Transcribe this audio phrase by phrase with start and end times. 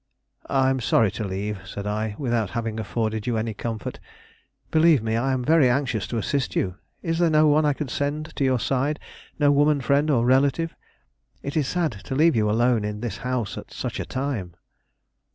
[0.49, 3.99] "I am sorry to leave," said I, "without having afforded you any comfort.
[4.71, 6.73] Believe me; I am very anxious to assist you.
[7.03, 8.99] Is there no one I can send to your side;
[9.37, 10.73] no woman friend or relative?
[11.43, 14.55] It is sad to leave you alone in this house at such a time."